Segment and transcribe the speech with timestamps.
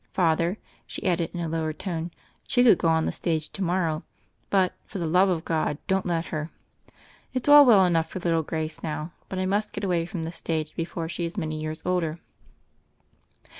[0.13, 0.57] Father,"
[0.87, 2.09] she added in a lower tone,
[2.47, 4.03] "she could go on the stage to mor row;
[4.49, 6.49] but, for the love of God, don't let her.
[7.35, 10.31] It's all well enough for little Grace now; but I must get away from the
[10.31, 12.17] stage before she is many years older."